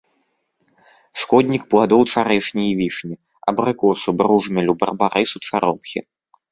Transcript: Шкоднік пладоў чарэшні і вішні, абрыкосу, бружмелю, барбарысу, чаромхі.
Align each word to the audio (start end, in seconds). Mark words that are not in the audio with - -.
Шкоднік 1.23 1.67
пладоў 1.75 2.01
чарэшні 2.13 2.65
і 2.71 2.73
вішні, 2.81 3.15
абрыкосу, 3.55 4.09
бружмелю, 4.25 4.73
барбарысу, 4.83 5.37
чаромхі. 5.51 5.99